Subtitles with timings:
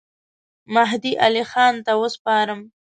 [0.75, 2.61] مهدي علي خان ته وسپارم.